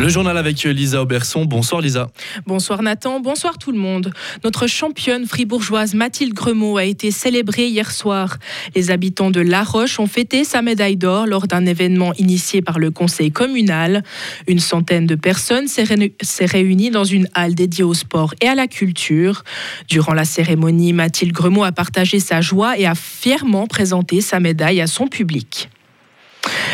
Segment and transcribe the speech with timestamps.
[0.00, 1.44] Le journal avec Lisa Auberson.
[1.44, 2.10] Bonsoir Lisa.
[2.46, 4.14] Bonsoir Nathan, bonsoir tout le monde.
[4.42, 8.38] Notre championne fribourgeoise Mathilde Gremaud a été célébrée hier soir.
[8.74, 12.78] Les habitants de La Roche ont fêté sa médaille d'or lors d'un événement initié par
[12.78, 14.02] le conseil communal.
[14.48, 18.68] Une centaine de personnes s'est réunie dans une halle dédiée au sport et à la
[18.68, 19.44] culture.
[19.86, 24.80] Durant la cérémonie, Mathilde Gremaud a partagé sa joie et a fièrement présenté sa médaille
[24.80, 25.68] à son public.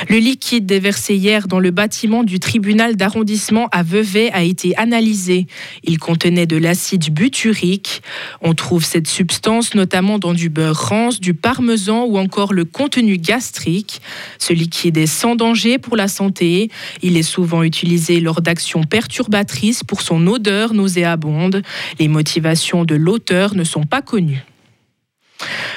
[0.09, 5.47] Le liquide déversé hier dans le bâtiment du tribunal d'arrondissement à Vevey a été analysé.
[5.83, 8.03] Il contenait de l'acide butyrique.
[8.41, 13.19] On trouve cette substance notamment dans du beurre rance, du parmesan ou encore le contenu
[13.19, 14.01] gastrique.
[14.39, 16.71] Ce liquide est sans danger pour la santé.
[17.03, 21.63] Il est souvent utilisé lors d'actions perturbatrices pour son odeur nauséabonde.
[21.99, 24.45] Les motivations de l'auteur ne sont pas connues.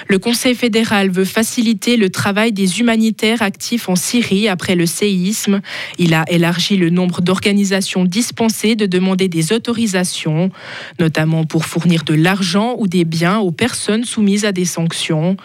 [0.08, 5.62] Le Conseil fédéral veut faciliter le travail des humanitaires actifs en Syrie après le séisme.
[5.98, 10.50] Il a élargi le nombre d'organisations dispensées de demander des autorisations,
[11.00, 15.38] notamment pour fournir de l'argent ou des biens aux personnes soumises à des sanctions.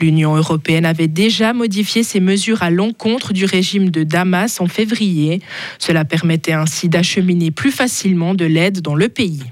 [0.00, 5.40] L'Union européenne avait déjà modifié ses mesures à l'encontre du régime de Damas en février.
[5.78, 9.42] Cela permettait ainsi d'acheminer plus facilement de l'aide dans le pays.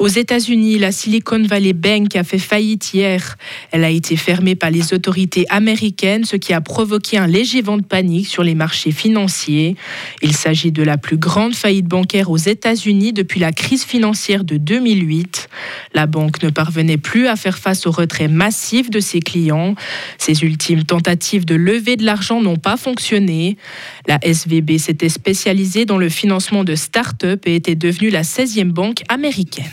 [0.00, 3.36] Aux États-Unis, la Silicon Valley Bank a fait faillite hier.
[3.70, 7.76] Elle a été fermée par les autorités américaines, ce qui a provoqué un léger vent
[7.76, 9.76] de panique sur les marchés financiers.
[10.22, 14.56] Il s'agit de la plus grande faillite bancaire aux États-Unis depuis la crise financière de
[14.56, 15.50] 2008.
[15.92, 19.74] La banque ne parvenait plus à faire face au retrait massif de ses clients.
[20.16, 23.58] Ses ultimes tentatives de lever de l'argent n'ont pas fonctionné.
[24.08, 29.02] La SVB s'était spécialisée dans le financement de start-up et était devenue la 16e banque
[29.10, 29.68] américaine.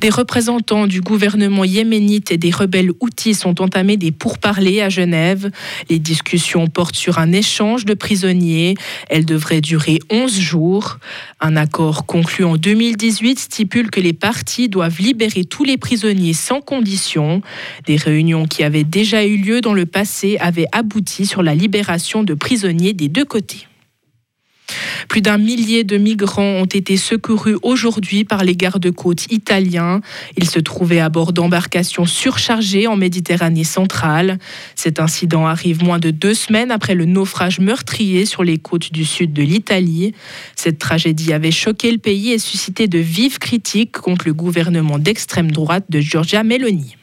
[0.00, 5.50] Des représentants du gouvernement yéménite et des rebelles houthis sont entamés des pourparlers à Genève.
[5.88, 8.74] Les discussions portent sur un échange de prisonniers.
[9.08, 10.98] Elles devraient durer 11 jours.
[11.40, 16.60] Un accord conclu en 2018 stipule que les parties doivent libérer tous les prisonniers sans
[16.60, 17.42] condition.
[17.86, 22.22] Des réunions qui avaient déjà eu lieu dans le passé avaient abouti sur la libération
[22.22, 23.66] de prisonniers des deux côtés.
[25.08, 30.00] Plus d'un millier de migrants ont été secourus aujourd'hui par les gardes-côtes italiens.
[30.36, 34.38] Ils se trouvaient à bord d'embarcations surchargées en Méditerranée centrale.
[34.74, 39.04] Cet incident arrive moins de deux semaines après le naufrage meurtrier sur les côtes du
[39.04, 40.14] sud de l'Italie.
[40.56, 45.50] Cette tragédie avait choqué le pays et suscité de vives critiques contre le gouvernement d'extrême
[45.50, 46.96] droite de Giorgia Meloni.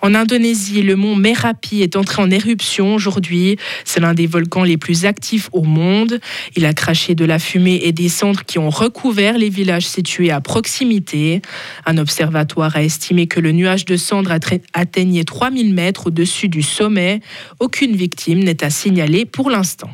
[0.00, 3.56] En Indonésie, le mont Merapi est entré en éruption aujourd'hui.
[3.84, 6.20] C'est l'un des volcans les plus actifs au monde.
[6.56, 10.30] Il a craché de la fumée et des cendres qui ont recouvert les villages situés
[10.30, 11.42] à proximité.
[11.86, 14.32] Un observatoire a estimé que le nuage de cendres
[14.72, 17.20] atteignait 3000 mètres au-dessus du sommet.
[17.60, 19.90] Aucune victime n'est à signaler pour l'instant.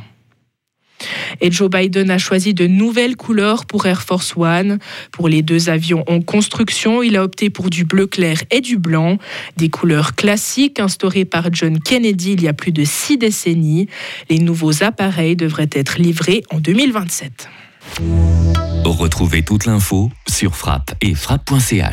[1.41, 4.79] Et Joe Biden a choisi de nouvelles couleurs pour Air Force One.
[5.13, 8.79] Pour les deux avions en construction, il a opté pour du bleu clair et du
[8.79, 9.19] blanc,
[9.57, 13.89] des couleurs classiques instaurées par John Kennedy il y a plus de six décennies.
[14.31, 17.49] Les nouveaux appareils devraient être livrés en 2027.
[18.85, 21.93] Retrouvez toute l'info sur frappe et frappe.ch.